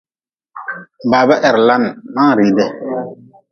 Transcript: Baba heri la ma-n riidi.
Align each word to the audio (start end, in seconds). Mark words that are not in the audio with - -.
Baba 1.09 1.35
heri 1.43 1.61
la 1.67 1.75
ma-n 2.13 2.31
riidi. 2.37 2.65